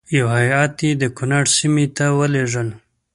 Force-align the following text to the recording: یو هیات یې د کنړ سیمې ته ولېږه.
یو 0.17 0.27
هیات 0.37 0.75
یې 0.85 0.91
د 1.01 1.03
کنړ 1.17 1.43
سیمې 1.57 1.85
ته 1.97 2.05
ولېږه. 2.19 2.63